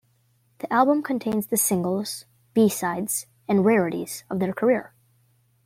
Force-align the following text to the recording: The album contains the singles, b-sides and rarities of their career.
The 0.57 0.73
album 0.73 1.03
contains 1.03 1.45
the 1.45 1.57
singles, 1.57 2.25
b-sides 2.55 3.27
and 3.47 3.63
rarities 3.63 4.23
of 4.31 4.39
their 4.39 4.51
career. 4.51 4.93